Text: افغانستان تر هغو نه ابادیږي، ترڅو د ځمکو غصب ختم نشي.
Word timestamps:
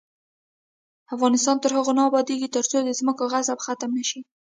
افغانستان 1.15 1.55
تر 1.63 1.71
هغو 1.77 1.91
نه 1.97 2.03
ابادیږي، 2.09 2.47
ترڅو 2.55 2.77
د 2.83 2.89
ځمکو 2.99 3.23
غصب 3.33 3.57
ختم 3.65 3.89
نشي. 3.99 4.21